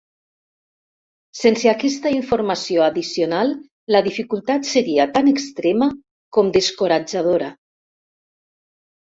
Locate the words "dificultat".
4.09-4.67